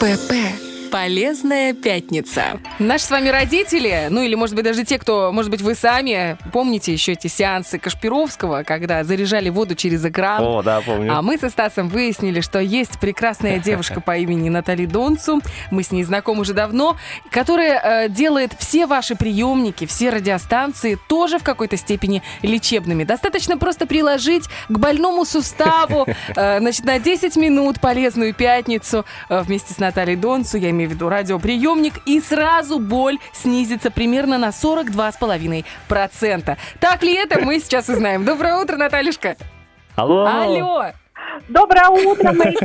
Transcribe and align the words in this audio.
ПП. 0.00 0.59
Полезная 0.90 1.72
пятница. 1.72 2.58
Наши 2.80 3.04
с 3.04 3.10
вами 3.10 3.28
родители, 3.28 4.08
ну 4.10 4.22
или, 4.22 4.34
может 4.34 4.56
быть, 4.56 4.64
даже 4.64 4.84
те, 4.84 4.98
кто, 4.98 5.30
может 5.32 5.48
быть, 5.48 5.62
вы 5.62 5.76
сами 5.76 6.36
помните 6.52 6.92
еще 6.92 7.12
эти 7.12 7.28
сеансы 7.28 7.78
Кашпировского, 7.78 8.64
когда 8.64 9.04
заряжали 9.04 9.50
воду 9.50 9.76
через 9.76 10.04
экран. 10.04 10.42
О, 10.42 10.62
да, 10.62 10.80
помню. 10.80 11.14
А 11.14 11.22
мы 11.22 11.38
со 11.38 11.48
Стасом 11.48 11.88
выяснили, 11.88 12.40
что 12.40 12.58
есть 12.58 12.98
прекрасная 12.98 13.58
девушка 13.60 14.00
по 14.00 14.16
имени 14.16 14.48
Натали 14.48 14.84
Донцу. 14.84 15.40
Мы 15.70 15.84
с 15.84 15.92
ней 15.92 16.02
знакомы 16.02 16.40
уже 16.40 16.54
давно, 16.54 16.96
которая 17.30 18.06
э, 18.06 18.08
делает 18.08 18.52
все 18.58 18.86
ваши 18.86 19.14
приемники, 19.14 19.86
все 19.86 20.10
радиостанции 20.10 20.98
тоже 21.08 21.38
в 21.38 21.44
какой-то 21.44 21.76
степени 21.76 22.22
лечебными. 22.42 23.04
Достаточно 23.04 23.56
просто 23.58 23.86
приложить 23.86 24.46
к 24.68 24.76
больному 24.76 25.24
суставу, 25.24 26.06
э, 26.34 26.58
значит, 26.58 26.84
на 26.84 26.98
10 26.98 27.36
минут 27.36 27.80
полезную 27.80 28.34
пятницу 28.34 29.04
э, 29.28 29.42
вместе 29.42 29.72
с 29.72 29.78
Натальей 29.78 30.16
Донцу, 30.16 30.58
я 30.58 30.72
имею 30.80 30.90
в 30.90 30.94
виду 30.94 31.08
радиоприемник, 31.08 31.94
и 32.06 32.20
сразу 32.20 32.78
боль 32.78 33.18
снизится 33.32 33.90
примерно 33.90 34.38
на 34.38 34.48
42,5%. 34.48 36.56
Так 36.80 37.02
ли 37.02 37.14
это, 37.14 37.40
мы 37.40 37.60
сейчас 37.60 37.88
узнаем. 37.88 38.24
Доброе 38.24 38.56
утро, 38.56 38.76
Натальюшка. 38.76 39.36
Алло. 39.94 40.26
Алло. 40.26 40.86
Доброе 41.48 41.88
утро, 41.88 42.32
мои. 42.32 42.56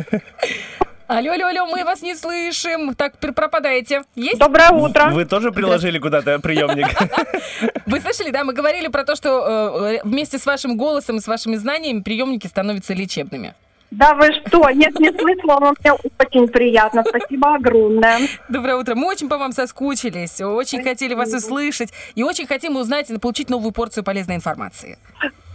Алло, 1.08 1.34
алло, 1.34 1.48
алло, 1.48 1.66
мы 1.68 1.84
вас 1.84 2.02
не 2.02 2.16
слышим. 2.16 2.96
Так, 2.96 3.20
пр- 3.20 3.34
пропадаете. 3.34 4.02
Есть? 4.16 4.40
Доброе 4.40 4.72
утро. 4.72 5.12
Вы 5.12 5.26
тоже 5.26 5.52
приложили 5.52 6.00
куда-то 6.00 6.40
приемник? 6.40 6.88
Вы 7.86 8.02
слышали, 8.02 8.32
да? 8.32 8.44
Мы 8.44 8.54
говорили 8.54 8.88
про 8.88 9.04
то, 9.04 9.16
что 9.16 9.88
э, 9.88 10.00
вместе 10.04 10.40
с 10.40 10.46
вашим 10.48 10.78
голосом 10.78 11.18
и 11.18 11.20
с 11.20 11.28
вашими 11.28 11.58
знаниями 11.58 12.00
приемники 12.00 12.48
становятся 12.48 12.96
лечебными. 12.96 13.54
Да 13.98 14.14
вы 14.14 14.34
что? 14.34 14.70
Нет, 14.72 15.00
не 15.00 15.10
слышала, 15.12 15.60
но 15.60 15.74
мне 15.80 15.94
очень 16.20 16.48
приятно. 16.48 17.04
Спасибо 17.08 17.56
огромное. 17.56 18.20
Доброе 18.50 18.76
утро. 18.76 18.96
Мы 18.96 19.08
очень 19.08 19.30
по 19.30 19.38
вам 19.38 19.54
соскучились, 19.54 20.42
очень 20.42 20.84
хотели 20.84 21.14
вас 21.14 21.34
услышать 21.34 21.94
и 22.16 22.24
очень 22.24 22.46
хотим 22.46 22.76
узнать 22.76 23.10
и 23.10 23.18
получить 23.18 23.50
новую 23.50 23.72
порцию 23.72 24.04
полезной 24.04 24.36
информации. 24.36 24.98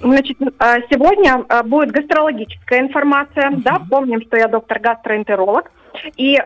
Значит, 0.00 0.38
э, 0.40 0.76
сегодня 0.90 1.44
э, 1.46 1.62
будет 1.64 1.90
гастрологическая 1.90 2.80
информация. 2.80 3.50
Да, 3.58 3.78
помним, 3.90 4.22
что 4.22 4.38
я 4.38 4.48
доктор-гастроэнтеролог. 4.48 5.70
И 6.16 6.36
э, 6.36 6.40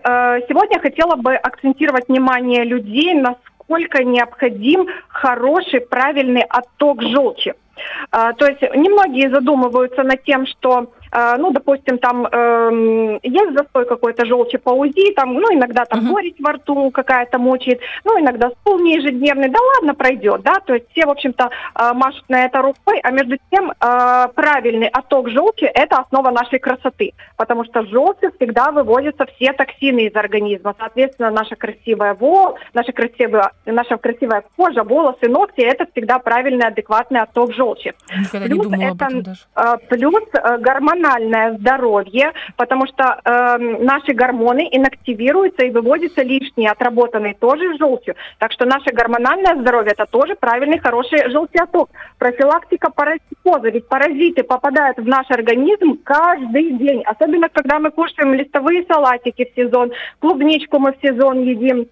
сегодня 0.48 0.80
хотела 0.80 1.14
бы 1.14 1.34
акцентировать 1.36 2.08
внимание 2.08 2.64
людей, 2.64 3.14
насколько 3.14 4.02
необходим 4.02 4.86
хороший, 5.08 5.80
правильный 5.80 6.42
отток 6.42 7.02
желчи. 7.02 7.54
А, 8.10 8.32
то 8.32 8.46
есть 8.46 8.62
немногие 8.62 9.30
задумываются 9.30 10.02
над 10.02 10.22
тем, 10.24 10.46
что, 10.46 10.70
а, 10.78 10.86
ну, 11.38 11.50
допустим, 11.52 11.98
там 11.98 12.26
эм, 12.26 13.18
есть 13.22 13.52
застой 13.56 13.86
какой-то 13.86 14.26
желчи 14.26 14.58
по 14.58 14.70
УЗИ, 14.70 15.12
там, 15.14 15.34
ну, 15.34 15.52
иногда 15.54 15.84
там 15.84 16.00
Мгм. 16.00 16.12
горечь 16.12 16.34
во 16.40 16.52
рту 16.52 16.90
какая-то 16.90 17.38
мучает, 17.38 17.80
ну, 18.04 18.18
иногда 18.20 18.50
стул 18.60 18.78
не 18.80 18.94
ежедневный, 18.96 19.48
да 19.48 19.58
ладно, 19.74 19.94
пройдет, 19.94 20.42
да, 20.42 20.54
то 20.66 20.74
есть 20.74 20.86
все, 20.90 21.06
в 21.06 21.10
общем-то, 21.10 21.50
а, 21.74 21.94
машут 21.94 22.24
на 22.28 22.44
это 22.44 22.62
рукой, 22.62 22.98
а 23.02 23.10
между 23.10 23.36
тем 23.50 23.72
а, 23.80 24.28
правильный 24.28 24.88
отток 24.88 25.28
желчи– 25.30 25.64
это 25.74 25.98
основа 25.98 26.30
нашей 26.30 26.58
красоты, 26.58 27.12
потому 27.36 27.64
что 27.64 27.82
желчью 27.86 28.32
всегда 28.36 28.70
выводятся 28.72 29.26
все 29.36 29.52
токсины 29.52 30.06
из 30.06 30.16
организма, 30.16 30.74
соответственно, 30.78 31.30
наша 31.30 31.56
красивая 31.56 32.14
вол, 32.14 32.56
наша 32.74 32.92
красивая, 32.92 33.52
наша 33.66 33.96
красивая 33.96 34.44
кожа, 34.56 34.82
волосы, 34.82 35.28
ногти– 35.28 35.60
это 35.62 35.86
всегда 35.92 36.18
правильный, 36.18 36.66
адекватный 36.66 37.20
отток 37.20 37.52
желчи. 37.54 37.92
Никогда 38.18 38.46
не 38.48 38.54
Плюс 38.54 38.66
думала 38.66 38.88
об 38.90 38.94
это, 38.96 39.04
этом 39.06 39.22
даже. 39.22 39.40
э, 39.56 39.76
Плюс 39.88 40.22
э, 40.32 40.58
гормональное 41.04 41.58
здоровье, 41.58 42.32
потому 42.56 42.86
что 42.86 43.20
э, 43.24 43.58
наши 43.80 44.12
гормоны 44.12 44.68
инактивируются 44.70 45.64
и 45.64 45.70
выводятся 45.70 46.22
лишние, 46.22 46.70
отработанные 46.70 47.34
тоже 47.34 47.76
желчью. 47.78 48.14
Так 48.38 48.52
что 48.52 48.64
наше 48.64 48.92
гормональное 48.92 49.56
здоровье 49.60 49.92
это 49.92 50.06
тоже 50.06 50.34
правильный, 50.34 50.78
хороший 50.78 51.30
желчеоток. 51.30 51.90
Профилактика 52.18 52.90
паразитоза, 52.90 53.70
ведь 53.70 53.88
паразиты 53.88 54.42
попадают 54.42 54.98
в 54.98 55.06
наш 55.06 55.30
организм 55.30 55.98
каждый 56.02 56.72
день. 56.72 57.02
Особенно, 57.04 57.48
когда 57.48 57.78
мы 57.78 57.90
кушаем 57.90 58.34
листовые 58.34 58.84
салатики 58.88 59.44
в 59.44 59.60
сезон, 59.60 59.92
клубничку 60.20 60.78
мы 60.78 60.92
в 60.92 61.06
сезон 61.06 61.42
едим. 61.42 61.86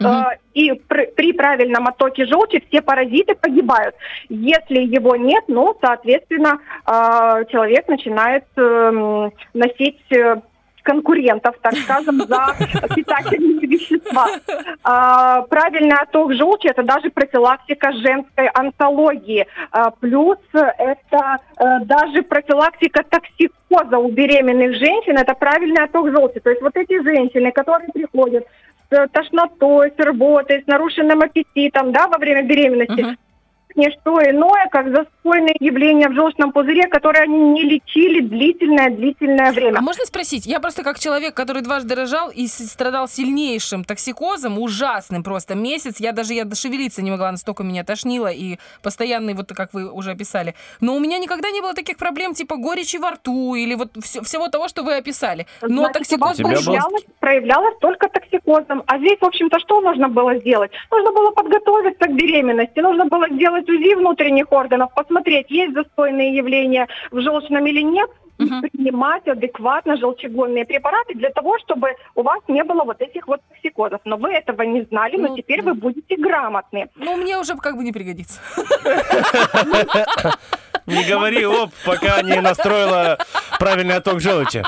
Э, 0.00 0.36
И 0.52 0.72
пр- 0.72 1.08
при 1.16 1.32
правильном 1.32 1.86
оттоке 1.86 2.26
желчи 2.26 2.62
все 2.68 2.82
паразиты 2.82 3.34
погибают. 3.34 3.94
Если 4.28 4.80
его 4.80 5.16
нет, 5.16 5.44
ну, 5.48 5.76
соответственно, 5.80 6.58
э, 6.86 7.44
человек 7.50 7.88
начинает 7.88 8.44
эм, 8.56 9.32
носить 9.54 10.00
э, 10.10 10.36
конкурентов, 10.82 11.56
так 11.62 11.74
скажем, 11.74 12.20
за 12.28 12.54
питательные 12.94 13.66
вещества. 13.66 14.26
А, 14.84 15.42
Правильный 15.42 15.96
отток 15.96 16.32
желчи– 16.34 16.68
это 16.70 16.84
даже 16.84 17.10
профилактика 17.10 17.90
женской 17.92 18.46
онкологии. 18.54 19.46
А, 19.72 19.90
Плюс 19.90 20.38
это 20.52 21.38
даже 21.86 22.22
профилактика 22.22 23.02
токсикоза 23.02 23.98
у 23.98 24.10
беременных 24.12 24.76
женщин– 24.76 25.16
это 25.18 25.34
правильный 25.34 25.82
отток 25.82 26.08
желчи. 26.10 26.38
То 26.38 26.50
есть 26.50 26.62
вот 26.62 26.76
эти 26.76 27.02
женщины, 27.02 27.50
которые 27.50 27.88
приходят 27.92 28.46
тошнотой, 28.88 29.92
с 29.96 30.04
рвотой, 30.04 30.62
с 30.62 30.66
нарушенным 30.66 31.20
аппетитом, 31.22 31.92
да, 31.92 32.08
во 32.08 32.18
время 32.18 32.42
беременности, 32.42 33.02
Мгм. 33.02 33.16
Не 33.76 33.90
что 33.90 34.18
иное, 34.22 34.68
как 34.70 34.86
застойные 34.88 35.56
явления 35.60 36.08
в 36.08 36.14
желчном 36.14 36.52
пузыре, 36.52 36.88
которые 36.88 37.24
они 37.24 37.38
не 37.50 37.62
лечили 37.62 38.20
длительное-длительное 38.20 39.52
время. 39.52 39.78
А 39.78 39.82
можно 39.82 40.04
спросить, 40.04 40.46
я 40.46 40.60
просто 40.60 40.82
как 40.82 40.98
человек, 40.98 41.34
который 41.34 41.62
дважды 41.62 41.94
рожал 41.94 42.30
и 42.30 42.46
страдал 42.46 43.08
сильнейшим 43.08 43.84
токсикозом, 43.84 44.58
ужасным 44.58 45.22
просто 45.22 45.54
месяц, 45.54 46.00
я 46.00 46.12
даже 46.12 46.34
я 46.34 46.44
шевелиться 46.54 47.02
не 47.02 47.10
могла, 47.10 47.30
настолько 47.32 47.62
меня 47.62 47.84
тошнило 47.84 48.28
и 48.28 48.58
постоянный, 48.82 49.34
вот 49.34 49.52
как 49.54 49.74
вы 49.74 49.90
уже 49.90 50.12
описали. 50.12 50.54
Но 50.80 50.94
у 50.94 51.00
меня 51.00 51.18
никогда 51.18 51.50
не 51.50 51.60
было 51.60 51.74
таких 51.74 51.96
проблем, 51.96 52.34
типа 52.34 52.56
горечи 52.56 52.96
во 52.96 53.12
рту 53.12 53.54
или 53.54 53.74
вот 53.74 53.90
всё- 54.02 54.22
всего 54.22 54.48
того, 54.48 54.68
что 54.68 54.82
вы 54.82 54.96
описали. 54.96 55.46
Но 55.62 55.82
Значит, 55.82 55.92
токсикоз 55.92 56.36
Тебя 56.36 56.48
был 56.48 56.54
проявлялось, 56.54 57.04
проявлялось 57.20 57.74
только 57.80 58.08
токсикозом. 58.08 58.82
А 58.86 58.98
здесь, 58.98 59.18
в 59.20 59.24
общем-то, 59.24 59.58
что 59.60 59.80
нужно 59.80 60.08
было 60.08 60.36
сделать? 60.38 60.70
Нужно 60.90 61.12
было 61.12 61.30
подготовиться 61.30 62.06
к 62.06 62.14
беременности, 62.14 62.80
нужно 62.80 63.04
было 63.06 63.28
сделать 63.30 63.65
УЗИ 63.68 63.94
внутренних 63.94 64.50
органов, 64.52 64.92
посмотреть, 64.94 65.50
есть 65.50 65.74
застойные 65.74 66.34
явления 66.36 66.86
в 67.10 67.20
желчном 67.20 67.66
или 67.66 67.82
нет, 67.82 68.10
и 68.38 68.44
Мгм. 68.44 68.60
принимать 68.62 69.26
адекватно 69.26 69.96
желчегонные 69.96 70.66
препараты 70.66 71.14
для 71.14 71.30
того, 71.30 71.58
чтобы 71.58 71.88
у 72.14 72.22
вас 72.22 72.40
не 72.48 72.62
было 72.64 72.84
вот 72.84 73.00
этих 73.00 73.26
вот 73.28 73.40
токсикозов. 73.48 74.00
Но 74.04 74.18
вы 74.18 74.30
этого 74.34 74.60
не 74.62 74.82
знали, 74.82 75.16
но 75.16 75.28
Ну, 75.28 75.36
теперь 75.36 75.62
да. 75.62 75.70
вы 75.70 75.74
будете 75.80 76.16
грамотны. 76.16 76.90
Ну, 76.96 77.16
мне 77.16 77.38
уже 77.38 77.54
как 77.56 77.76
бы 77.78 77.82
не 77.84 77.92
пригодится. 77.92 78.38
Не 80.86 81.02
говори 81.04 81.44
оп, 81.46 81.70
пока 81.84 82.22
не 82.22 82.40
настроила 82.40 83.18
правильный 83.58 83.96
отток 83.96 84.20
желчи. 84.20 84.62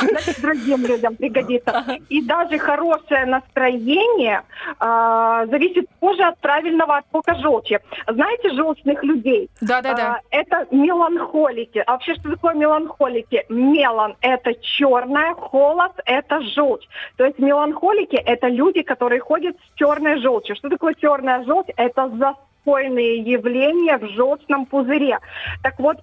Значит, 0.00 0.40
другим 0.40 0.86
людям 0.86 1.16
пригодится. 1.16 1.84
И 2.08 2.22
даже 2.22 2.58
хорошее 2.58 3.26
настроение 3.26 4.42
а, 4.78 5.46
зависит 5.46 5.86
тоже 6.00 6.22
от 6.22 6.38
правильного 6.38 6.98
оттока 6.98 7.34
желчи. 7.36 7.78
Знаете 8.06 8.50
желчных 8.50 9.02
людей? 9.04 9.50
Да-да-да. 9.60 10.16
А, 10.16 10.20
это 10.30 10.66
меланхолики. 10.70 11.82
А 11.86 11.92
вообще, 11.92 12.14
что 12.14 12.30
такое 12.30 12.54
меланхолики? 12.54 13.44
Мелан– 13.48 14.16
это 14.20 14.54
черное, 14.54 15.34
холод– 15.34 15.92
это 16.04 16.40
желчь. 16.42 16.86
То 17.16 17.24
есть 17.24 17.38
меланхолики– 17.38 18.16
это 18.26 18.48
люди, 18.48 18.82
которые 18.82 19.20
ходят 19.20 19.56
с 19.56 19.78
черной 19.78 20.20
желчью. 20.20 20.56
Что 20.56 20.68
такое 20.68 20.94
черная 20.94 21.44
желчь? 21.44 21.68
Это 21.76 22.08
застойные 22.08 23.18
явления 23.18 23.98
в 23.98 24.08
желчном 24.10 24.66
пузыре. 24.66 25.18
Так 25.62 25.78
вот, 25.78 25.98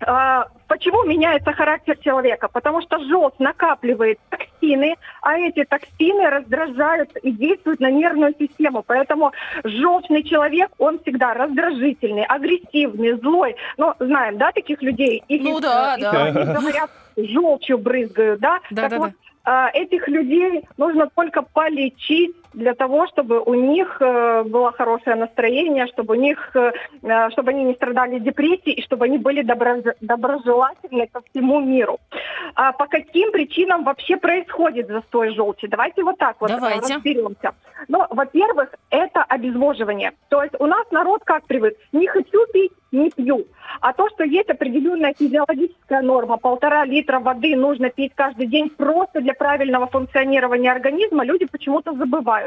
Почему 0.00 1.04
меняется 1.04 1.52
характер 1.52 1.98
человека? 1.98 2.48
Потому 2.48 2.80
что 2.80 2.98
желчь 3.00 3.34
накапливает 3.38 4.18
токсины, 4.30 4.94
а 5.20 5.36
эти 5.36 5.64
токсины 5.64 6.30
раздражают 6.30 7.14
и 7.16 7.32
действуют 7.32 7.80
на 7.80 7.90
нервную 7.90 8.34
систему. 8.38 8.82
Поэтому 8.86 9.32
желчный 9.62 10.22
человек, 10.22 10.70
он 10.78 10.98
всегда 11.00 11.34
раздражительный, 11.34 12.24
агрессивный, 12.24 13.12
злой. 13.18 13.56
Ну, 13.76 13.92
знаем, 13.98 14.38
да, 14.38 14.52
таких 14.52 14.80
людей? 14.80 15.22
Их, 15.28 15.42
Ну 15.42 15.60
да, 15.60 15.96
их, 15.96 16.02
да. 16.02 16.24
они 16.24 16.44
говорят, 16.44 16.90
желчью 17.16 17.76
брызгают, 17.76 18.40
да? 18.40 18.60
Да, 18.70 18.82
так 18.82 18.90
да, 18.90 18.98
вот, 18.98 19.12
а, 19.44 19.70
этих 19.72 20.06
людей 20.08 20.64
нужно 20.76 21.08
только 21.14 21.42
полечить 21.42 22.36
для 22.52 22.74
того, 22.74 23.06
чтобы 23.08 23.40
у 23.40 23.54
них 23.54 23.96
э, 24.00 24.42
было 24.44 24.72
хорошее 24.72 25.16
настроение, 25.16 25.86
чтобы 25.86 26.16
у 26.16 26.20
них, 26.20 26.50
э, 26.54 26.72
э, 27.02 27.30
чтобы 27.30 27.50
они 27.50 27.64
не 27.64 27.74
страдали 27.74 28.18
депрессией 28.18 28.74
и 28.74 28.82
чтобы 28.82 29.04
они 29.04 29.18
были 29.18 29.42
добро- 29.42 29.94
доброжелательны 30.00 31.06
ко 31.06 31.22
всему 31.30 31.60
миру. 31.60 31.98
А 32.54 32.72
по 32.72 32.86
каким 32.86 33.30
причинам 33.32 33.84
вообще 33.84 34.16
происходит 34.16 34.88
застой 34.88 35.34
желчи? 35.34 35.68
Давайте 35.68 36.02
вот 36.02 36.18
так 36.18 36.36
вот 36.40 36.50
Давайте. 36.50 36.94
разберемся. 36.94 37.52
Ну, 37.88 38.04
во-первых, 38.10 38.74
это 38.90 39.22
обезвоживание. 39.22 40.12
То 40.28 40.42
есть 40.42 40.54
у 40.58 40.66
нас 40.66 40.90
народ 40.90 41.22
как 41.24 41.44
привык? 41.46 41.76
Не 41.92 42.06
хочу 42.06 42.46
пить, 42.52 42.72
не 42.92 43.10
пью. 43.10 43.46
А 43.80 43.92
то, 43.92 44.08
что 44.10 44.24
есть 44.24 44.50
определенная 44.50 45.14
физиологическая 45.16 46.02
норма, 46.02 46.36
полтора 46.36 46.84
литра 46.84 47.20
воды 47.20 47.56
нужно 47.56 47.90
пить 47.90 48.12
каждый 48.14 48.46
день 48.46 48.68
просто 48.70 49.20
для 49.20 49.34
правильного 49.34 49.86
функционирования 49.86 50.72
организма, 50.72 51.24
люди 51.24 51.46
почему-то 51.46 51.92
забывают. 51.92 52.39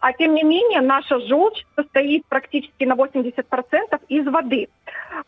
А 0.00 0.12
тем 0.12 0.34
не 0.34 0.42
менее, 0.42 0.80
наша 0.80 1.18
желчь 1.20 1.64
состоит 1.76 2.26
практически 2.26 2.84
на 2.84 2.94
80% 2.94 4.00
из 4.08 4.26
воды. 4.26 4.68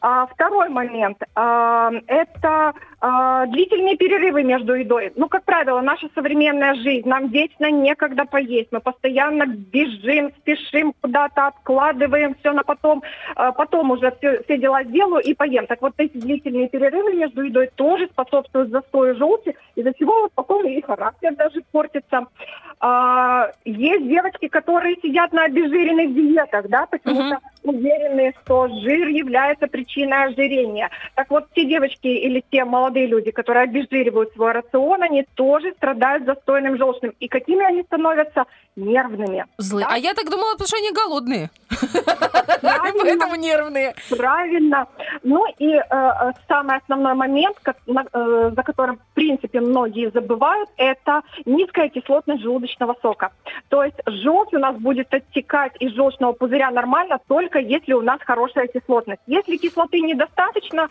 А, 0.00 0.26
второй 0.26 0.68
момент 0.68 1.22
а, 1.34 1.90
это 2.06 2.74
длительные 3.00 3.96
перерывы 3.96 4.42
между 4.42 4.74
едой. 4.74 5.12
Ну, 5.16 5.28
как 5.28 5.44
правило, 5.44 5.80
наша 5.80 6.08
современная 6.14 6.74
жизнь, 6.74 7.08
нам 7.08 7.28
вечно 7.28 7.70
некогда 7.70 8.26
поесть. 8.26 8.68
Мы 8.72 8.80
постоянно 8.80 9.46
бежим, 9.46 10.32
спешим 10.40 10.92
куда-то, 11.00 11.46
откладываем 11.46 12.34
все 12.40 12.52
на 12.52 12.62
потом. 12.62 13.02
А, 13.36 13.52
потом 13.52 13.90
уже 13.90 14.10
все, 14.18 14.42
все 14.42 14.58
дела 14.58 14.84
сделаю 14.84 15.22
и 15.22 15.34
поем. 15.34 15.66
Так 15.66 15.80
вот 15.80 15.94
эти 15.96 16.16
длительные 16.18 16.68
перерывы 16.68 17.14
между 17.14 17.42
едой 17.42 17.70
тоже 17.74 18.06
способствуют 18.08 18.70
застою 18.70 19.16
желчи, 19.16 19.56
из-за 19.76 19.94
чего 19.94 20.22
вот 20.22 20.32
потом 20.34 20.66
и 20.66 20.80
характер 20.82 21.34
даже 21.36 21.62
портится. 21.72 22.26
А, 22.80 23.50
есть 23.64 24.08
девочки, 24.08 24.48
которые 24.48 24.96
сидят 25.02 25.32
на 25.32 25.44
обезжиренных 25.44 26.14
диетах, 26.14 26.68
да, 26.68 26.86
почему-то 26.86 27.38
уверены, 27.62 28.34
что 28.42 28.68
жир 28.68 29.08
является 29.08 29.66
причиной 29.66 30.24
ожирения. 30.24 30.90
Так 31.14 31.30
вот, 31.30 31.44
те 31.54 31.66
девочки 31.66 32.08
или 32.08 32.42
те 32.50 32.64
молодые 32.64 32.89
люди, 32.98 33.30
которые 33.30 33.64
обезжиривают 33.64 34.32
свой 34.34 34.52
рацион, 34.52 35.02
они 35.02 35.24
тоже 35.34 35.72
страдают 35.76 36.24
застойным 36.24 36.76
желчным. 36.76 37.12
И 37.20 37.28
какими 37.28 37.64
они 37.64 37.82
становятся? 37.82 38.44
Нервными. 38.76 39.46
Злые. 39.58 39.86
Да. 39.86 39.94
А 39.94 39.98
я 39.98 40.14
так 40.14 40.30
думала, 40.30 40.52
потому 40.52 40.68
что 40.68 40.76
они 40.76 40.92
голодные. 40.92 41.50
Поэтому 43.02 43.34
нервные. 43.34 43.94
Правильно. 44.10 44.86
Ну 45.22 45.44
и 45.58 45.74
э, 45.74 45.80
э, 45.90 46.32
самый 46.48 46.76
основной 46.76 47.14
момент, 47.14 47.58
ко- 47.62 47.74
на- 47.86 48.06
э, 48.12 48.52
за 48.54 48.62
которым, 48.62 48.98
в 48.98 49.14
принципе, 49.14 49.60
многие 49.60 50.10
забывают, 50.10 50.68
это 50.76 51.22
низкая 51.44 51.88
кислотность 51.88 52.42
желудочного 52.42 52.96
сока. 53.02 53.32
То 53.68 53.82
есть 53.84 53.96
желчь 54.06 54.52
у 54.54 54.58
нас 54.58 54.76
будет 54.76 55.12
оттекать 55.12 55.72
из 55.80 55.92
желчного 55.92 56.32
пузыря 56.32 56.70
нормально 56.70 57.18
только 57.28 57.58
если 57.58 57.92
у 57.92 58.02
нас 58.02 58.20
хорошая 58.24 58.66
кислотность. 58.68 59.20
Если 59.26 59.56
кислоты 59.56 60.00
недостаточно, 60.00 60.88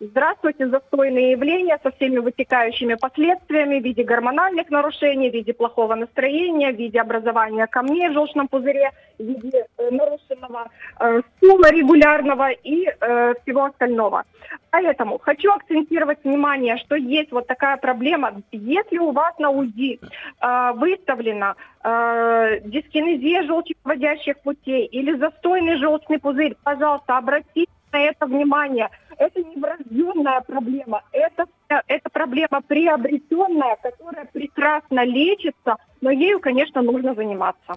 здравствуйте, 0.00 0.68
застойные 0.68 1.36
явления 1.40 1.78
со 1.82 1.90
всеми 1.90 2.18
вытекающими 2.18 2.94
последствиями 2.94 3.80
в 3.80 3.84
виде 3.84 4.04
гормональных 4.04 4.70
нарушений, 4.70 5.30
в 5.30 5.34
виде 5.34 5.52
плохого 5.52 5.94
настроения, 5.94 6.72
в 6.72 6.76
виде 6.76 7.00
образования 7.00 7.66
камней 7.66 8.08
в 8.08 8.12
желчном 8.12 8.48
пузыре, 8.48 8.90
в 9.18 9.22
виде 9.22 9.66
э, 9.78 9.90
нарушенного 9.90 10.68
э, 11.00 11.22
стула 11.36 11.70
регулярного 11.70 12.50
и 12.50 12.86
э, 12.86 13.34
всего 13.42 13.64
остального. 13.64 14.24
Поэтому 14.70 15.18
хочу 15.18 15.50
акцентировать 15.50 16.18
внимание, 16.24 16.76
что 16.76 16.94
есть 16.94 17.32
вот 17.32 17.46
такая 17.46 17.76
проблема. 17.76 18.42
Если 18.52 18.98
у 18.98 19.12
вас 19.12 19.38
на 19.38 19.50
УЗИ 19.50 19.98
э, 20.40 20.72
выставлена 20.74 21.54
дискинезия 21.82 23.42
желчевыводящих 23.44 24.38
путей 24.40 24.84
или 24.84 25.16
застойный 25.16 25.78
желчный 25.78 26.18
пузырь, 26.18 26.54
пожалуйста, 26.62 27.16
обратите 27.16 27.72
на 27.92 28.00
это 28.00 28.26
внимание. 28.26 28.90
Это 29.20 29.42
не 29.42 29.56
врожденная 29.56 30.40
проблема, 30.40 31.02
это, 31.12 31.44
это 31.68 32.08
проблема 32.10 32.62
приобретенная, 32.66 33.76
которая 33.82 34.24
прекрасно 34.32 35.04
лечится, 35.04 35.76
но 36.00 36.10
ею, 36.10 36.40
конечно, 36.40 36.80
нужно 36.80 37.14
заниматься. 37.14 37.74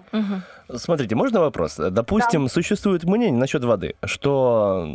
Смотрите, 0.74 1.14
можно 1.14 1.40
вопрос? 1.40 1.76
Допустим, 1.76 2.48
существует 2.48 3.04
мнение 3.04 3.38
насчет 3.38 3.62
воды, 3.62 3.94
что 4.04 4.88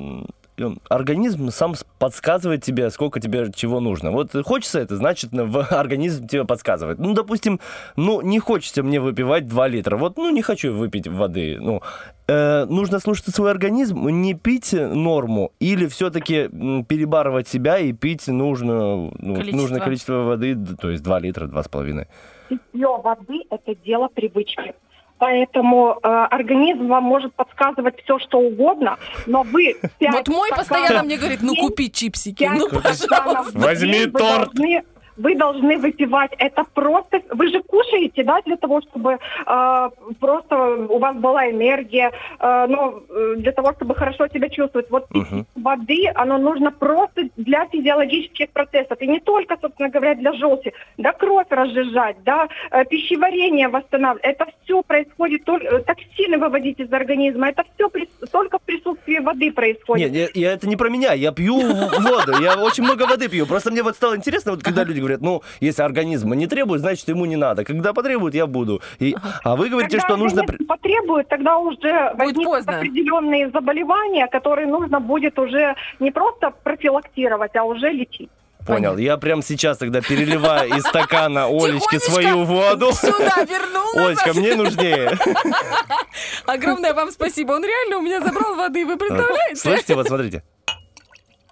организм 0.89 1.50
сам 1.50 1.73
подсказывает 2.00 2.63
тебе, 2.63 2.89
сколько 2.89 3.19
тебе 3.19 3.51
чего 3.53 3.79
нужно. 3.79 4.11
Вот 4.11 4.31
хочется 4.45 4.79
это, 4.79 4.95
значит, 4.95 5.31
на- 5.33 5.45
в 5.45 5.57
организм 5.71 6.27
тебе 6.27 6.45
подсказывает. 6.45 7.00
Ну, 7.00 7.13
допустим, 7.13 7.59
ну, 7.95 8.21
не 8.21 8.39
хочется 8.39 8.83
мне 8.83 9.00
выпивать 9.00 9.47
2 9.47 9.67
литра. 9.67 9.97
Вот, 9.97 10.17
ну, 10.17 10.29
не 10.29 10.41
хочу 10.41 10.73
выпить 10.73 11.07
воды. 11.07 11.57
Ну, 11.59 11.81
э, 12.27 12.65
нужно 12.65 13.00
слушаться 13.00 13.31
свой 13.31 13.51
организм, 13.51 14.07
не 14.07 14.33
пить 14.33 14.73
норму 14.73 15.51
или 15.59 15.88
все-таки 15.88 16.47
перебарывать 16.88 17.47
себя 17.47 17.77
и 17.79 17.91
пить 17.94 18.27
нужно, 18.27 19.11
ну, 19.17 19.35
Количество. 19.35 19.57
нужное 19.57 19.79
количество 19.81 20.13
воды, 20.23 20.56
то 20.79 20.89
есть 20.89 21.03
2 21.03 21.19
литра, 21.19 21.47
2,5. 21.47 22.07
питье 22.50 22.88
воды– 23.03 23.44
это 23.50 23.75
дело 23.75 24.07
привычки. 24.07 24.73
Поэтому 25.19 26.00
э, 26.01 26.07
организм 26.07 26.88
вам 26.88 27.04
может 27.04 27.33
подсказывать 27.36 28.01
все, 28.04 28.19
что 28.19 28.39
угодно, 28.39 28.98
но 29.27 29.44
вы 29.44 29.75
Вот 30.00 30.27
мой 30.30 30.50
постоянно 30.50 31.04
мне 31.04 31.18
говорит, 31.18 31.42
ну 31.42 31.56
купи 31.56 31.92
чипсики. 31.92 32.50
Ну, 32.51 32.69
в 32.69 33.51
Возьми 33.54 34.06
торт. 34.06 34.51
Вы 35.19 35.36
должны 35.36 35.77
выпивать 35.77 36.31
это 36.38 36.63
просто. 36.74 37.21
Вы 37.31 37.48
же 37.50 37.62
кушаете, 37.63 38.24
да, 38.24 38.39
для 38.45 38.56
того, 38.57 38.81
чтобы 38.81 39.18
э, 39.45 39.89
просто 40.19 40.56
у 40.89 40.98
вас 41.00 41.16
была 41.18 41.50
энергия, 41.50 42.12
э, 42.39 42.66
ну, 42.69 43.04
для 43.38 43.51
того, 43.51 43.74
чтобы 43.74 43.95
хорошо 43.95 44.27
себя 44.27 44.50
чувствовать. 44.50 44.89
Вот 44.89 45.06
Мгм. 45.13 45.45
воды, 45.56 46.10
оно 46.16 46.38
нужно 46.38 46.71
просто 46.71 47.24
для 47.38 47.66
физиологических 47.68 48.50
процессов. 48.50 48.98
И 49.01 49.07
не 49.07 49.19
только, 49.19 49.57
собственно 49.62 49.89
говоря, 49.89 50.16
для 50.16 50.33
желчи. 50.33 50.74
Да, 50.98 51.12
кровь 51.12 51.48
разжижать, 51.50 52.16
да, 52.24 52.48
э, 52.71 52.86
пищеварение 52.86 53.68
восстанавливать. 53.68 54.24
Это 54.24 54.45
все 54.63 54.81
происходит, 54.83 55.44
только, 55.44 55.66
э, 55.68 55.80
токсины 55.83 56.38
выводить 56.38 56.80
из 56.80 56.92
организма. 56.94 57.50
Это 57.50 57.63
все 57.75 57.89
только 58.31 58.57
в 58.57 58.62
присутствии 58.62 59.19
воды 59.19 59.51
происходит. 59.51 60.12
Нет, 60.12 60.31
я, 60.36 60.42
я- 60.48 60.54
это 60.54 60.68
не 60.68 60.75
про 60.77 60.89
меня, 60.89 61.13
я 61.13 61.31
пью 61.31 61.56
воду, 61.60 62.42
я 62.42 62.57
очень 62.57 62.83
много 62.83 63.04
воды 63.06 63.27
пью. 63.27 63.45
Просто 63.45 63.71
мне 63.71 63.83
вот 63.83 63.95
стало 63.95 64.16
интересно, 64.16 64.51
вот 64.51 64.63
когда 64.63 64.83
люди 64.83 65.00
говорят, 65.00 65.08
ну, 65.17 65.41
если 65.59 65.81
организм 65.81 66.33
не 66.33 66.47
требует, 66.47 66.81
значит, 66.81 67.07
ему 67.07 67.25
не 67.25 67.35
надо. 67.35 67.63
Когда 67.63 67.94
потребует, 67.94 68.35
я 68.35 68.47
буду. 68.47 68.81
И, 69.00 69.15
а 69.44 69.56
вы 69.56 69.69
говорите, 69.69 69.97
Когда 69.97 70.07
что 70.07 70.17
нужно... 70.17 70.44
потребует, 70.67 71.27
тогда 71.27 71.57
уже 71.57 72.13
возникнут 72.15 72.45
поздно. 72.45 72.77
определенные 72.77 73.50
заболевания, 73.50 74.27
которые 74.27 74.67
нужно 74.67 75.00
будет 75.00 75.38
уже 75.39 75.75
не 76.00 76.11
просто 76.11 76.51
профилактировать, 76.63 77.56
а 77.56 77.63
уже 77.63 77.89
лечить. 77.89 78.29
Понял, 78.65 78.97
я 78.97 79.17
прям 79.17 79.41
сейчас 79.41 79.77
тогда 79.77 80.01
переливаю 80.01 80.69
из 80.75 80.83
стакана 80.83 81.45
Олечки 81.47 81.97
свою 81.97 82.44
воду. 82.44 82.91
Сюда 82.91 83.44
вернул 83.44 84.06
Олечка, 84.06 84.33
мне 84.33 84.56
нужнее. 84.56 85.17
Огромное 86.45 86.94
вам 86.94 87.11
спасибо. 87.11 87.53
Он 87.53 87.63
реально 87.63 87.97
у 87.97 88.01
меня 88.01 88.21
забрал 88.21 88.56
воды, 88.56 88.85
вы 88.85 88.97
представляете? 88.97 89.56
Слышите, 89.56 89.95
вот 89.95 90.07
смотрите. 90.07 90.44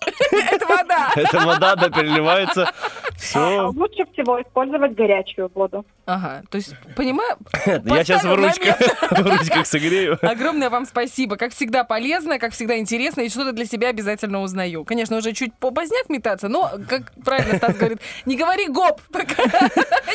Это 0.31 0.65
вода. 0.67 1.11
Эта 1.15 1.39
вода, 1.39 1.75
да, 1.75 1.89
переливается. 1.89 2.71
А 3.17 3.19
Все. 3.19 3.67
Лучше 3.75 4.05
всего 4.13 4.41
использовать 4.41 4.93
горячую 4.93 5.49
воду. 5.53 5.85
Ага, 6.07 6.41
то 6.49 6.55
есть, 6.55 6.73
понимаю, 6.95 7.37
Я 7.65 8.03
сейчас 8.05 8.23
в 8.23 8.33
ручках, 8.33 8.77
в 9.11 9.27
ручках 9.27 9.67
согрею. 9.67 10.17
Огромное 10.25 10.69
вам 10.69 10.85
спасибо. 10.85 11.35
Как 11.35 11.53
всегда 11.53 11.83
полезно, 11.83 12.39
как 12.39 12.53
всегда 12.53 12.77
интересно, 12.77 13.21
и 13.21 13.29
что-то 13.29 13.51
для 13.51 13.65
себя 13.65 13.89
обязательно 13.89 14.41
узнаю. 14.41 14.85
Конечно, 14.85 15.17
уже 15.17 15.33
чуть 15.33 15.53
попоздняк 15.55 16.07
метаться, 16.07 16.47
но, 16.47 16.71
как 16.87 17.11
правильно 17.25 17.57
Стас 17.57 17.75
говорит, 17.75 17.99
не 18.25 18.37
говори 18.37 18.67
гоп, 18.67 19.01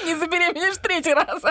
не 0.07 0.15
забеременеешь 0.15 0.79
третий 0.79 1.13
раз. 1.13 1.43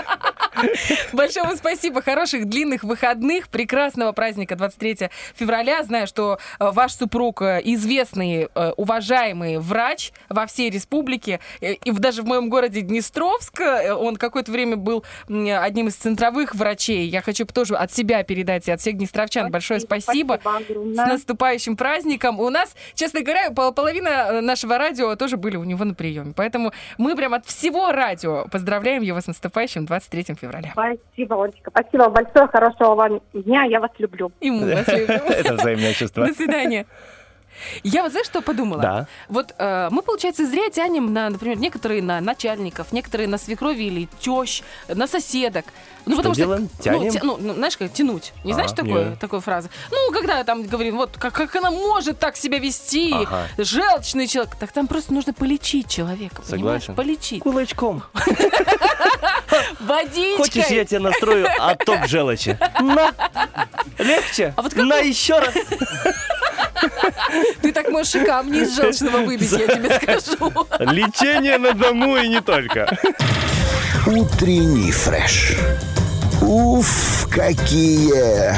Большое 1.13 1.45
вам 1.45 1.57
спасибо. 1.57 2.01
Хороших 2.01 2.45
длинных 2.47 2.83
выходных, 2.83 3.47
прекрасного 3.49 4.11
праздника 4.11 4.55
23 4.55 5.09
февраля. 5.35 5.83
Знаю, 5.83 6.07
что 6.07 6.39
э, 6.59 6.71
ваш 6.71 6.93
супруг 6.95 7.41
э, 7.41 7.61
известный, 7.63 8.49
э, 8.53 8.71
уважаемый 8.77 9.57
врач 9.59 10.11
во 10.29 10.45
всей 10.47 10.69
республике. 10.69 11.39
И 11.61 11.91
даже 11.91 12.21
в 12.23 12.25
моем 12.25 12.49
городе 12.49 12.81
Днестровск 12.81 13.61
он 13.61 14.15
какое-то 14.31 14.51
время 14.51 14.77
был 14.77 15.03
одним 15.27 15.87
из 15.87 15.95
центровых 15.95 16.55
врачей. 16.55 17.07
Я 17.07 17.21
хочу 17.21 17.45
тоже 17.45 17.75
от 17.75 17.91
себя 17.93 18.23
передать 18.23 18.67
и 18.67 18.71
от 18.71 18.79
всех 18.79 18.97
днестровчан 18.97 19.51
большое 19.51 19.79
спасибо. 19.79 20.39
С 20.41 20.47
огромное. 20.47 21.05
наступающим 21.05 21.75
праздником. 21.77 22.39
У 22.39 22.49
нас, 22.49 22.75
честно 22.95 23.21
говоря, 23.21 23.51
пол- 23.51 23.73
половина 23.73 24.09
э, 24.09 24.41
нашего 24.41 24.77
радио 24.77 25.15
тоже 25.15 25.37
были 25.37 25.57
у 25.57 25.63
него 25.63 25.83
на 25.83 25.93
приеме. 25.93 26.33
Поэтому 26.35 26.71
мы 26.97 27.15
прям 27.15 27.33
от 27.33 27.45
всего 27.45 27.91
радио 27.91 28.45
поздравляем 28.51 29.03
его 29.03 29.19
с 29.19 29.27
наступающим 29.27 29.85
23 29.85 30.35
февраля. 30.39 30.71
Спасибо, 30.71 31.43
Олечка. 31.43 31.69
Спасибо 31.71 32.09
большое. 32.09 32.47
Хорошего 32.47 32.95
вам 32.95 33.21
дня. 33.33 33.63
Я 33.65 33.79
вас 33.81 33.91
люблю. 33.99 34.31
И 34.39 34.49
мы 34.49 34.73
вас 34.75 34.87
любим. 34.87 35.21
Это 35.27 35.55
взаимное 35.55 35.93
чувство. 35.93 36.25
До 36.27 36.33
свидания. 36.33 36.85
Я 37.83 38.01
вот 38.03 38.11
знаешь, 38.11 38.27
что 38.27 38.41
подумала? 38.41 38.81
Да. 38.81 39.07
Вот 39.29 39.53
э, 39.57 39.89
мы, 39.91 40.01
получается, 40.01 40.45
зря 40.47 40.69
тянем 40.69 41.13
на, 41.13 41.29
например, 41.29 41.57
некоторые 41.57 42.01
на 42.01 42.19
начальников, 42.21 42.91
некоторые 42.91 43.27
на 43.27 43.37
свекрови 43.37 43.83
или 43.85 44.07
тещ, 44.19 44.61
на 44.87 45.07
соседок. 45.07 45.65
Ну, 46.07 46.19
Что 46.19 46.31
делаем? 46.33 46.63
ну, 46.63 46.83
Тянем? 46.83 47.11
тя- 47.11 47.19
Ну, 47.23 47.37
ну, 47.39 47.53
знаешь, 47.53 47.77
как 47.77 47.93
тянуть. 47.93 48.33
Не 48.43 48.53
А, 48.53 48.55
знаешь 48.55 48.71
такое, 48.71 49.09
нет. 49.11 49.19
такой 49.19 49.39
фразы? 49.41 49.69
Ну, 49.91 50.11
когда 50.11 50.43
там 50.43 50.63
говорим, 50.63 50.97
вот 50.97 51.15
как, 51.17 51.33
как 51.33 51.55
она 51.55 51.69
может 51.69 52.17
так 52.17 52.35
себя 52.35 52.57
вести, 52.57 53.13
Ага. 53.13 53.47
желчный 53.59 54.25
человек. 54.27 54.55
Так 54.55 54.71
там 54.71 54.87
просто 54.87 55.13
нужно 55.13 55.33
полечить 55.33 55.87
человека, 55.87 56.41
понимаешь? 56.41 56.85
Согласен. 56.85 56.95
Полечить. 56.95 57.43
Кулачком. 57.43 58.01
Водичкой. 59.79 60.37
Хочешь, 60.37 60.67
я 60.67 60.85
тебе 60.85 60.99
настрою 60.99 61.47
отток 61.59 62.07
желчи? 62.07 62.57
На. 62.79 63.13
Легче? 63.97 64.53
А 64.57 64.61
вот 64.61 64.73
как 64.73 64.83
На 64.85 64.97
еще 64.99 65.37
раз. 65.39 65.53
Ты 67.61 67.71
так 67.71 67.89
можешь 67.89 68.15
и 68.15 68.25
камни 68.25 68.59
из 68.61 68.75
желчного 68.75 69.17
выбить, 69.17 69.51
я 69.51 69.67
тебе 69.67 69.89
скажу. 69.95 70.51
Лечение 70.79 71.57
на 71.57 71.73
дому 71.73 72.17
и 72.17 72.27
не 72.27 72.41
только. 72.41 72.97
Утренний 74.05 74.91
фреш. 74.91 75.55
Уф, 76.41 77.27
какие 77.31 78.55